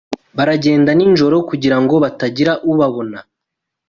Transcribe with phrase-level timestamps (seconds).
[0.37, 3.19] Baragenda nijoro kugirango hatagira ubabona.